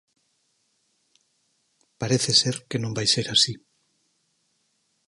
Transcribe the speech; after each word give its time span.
Parece 2.01 2.31
ser 2.41 2.55
que 2.69 2.81
non 2.83 2.95
vai 2.97 3.07
ser 3.15 3.25
así. 3.35 3.53